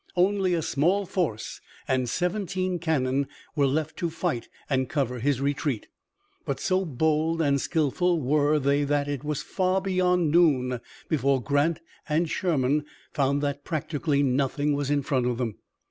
Only 0.15 0.55
a 0.55 0.63
small 0.63 1.05
force 1.05 1.61
and 1.87 2.09
seventeen 2.09 2.79
cannon 2.79 3.27
were 3.55 3.67
left 3.67 3.97
to 3.97 4.09
fight 4.09 4.49
and 4.67 4.89
cover 4.89 5.19
his 5.19 5.39
retreat. 5.39 5.89
But 6.43 6.59
so 6.59 6.85
bold 6.85 7.39
and 7.39 7.61
skillful 7.61 8.19
were 8.19 8.57
they 8.57 8.83
that 8.83 9.07
it 9.07 9.23
was 9.23 9.43
far 9.43 9.79
beyond 9.79 10.31
noon 10.31 10.79
before 11.07 11.39
Grant 11.39 11.81
and 12.09 12.27
Sherman 12.27 12.83
found 13.13 13.43
that 13.43 13.63
practically 13.63 14.23
nothing 14.23 14.73
was 14.73 14.89
in 14.89 15.03
front 15.03 15.27
of 15.27 15.37
them. 15.37 15.57